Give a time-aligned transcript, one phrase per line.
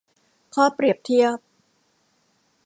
[0.53, 1.37] ข้อเปรียบเทียบ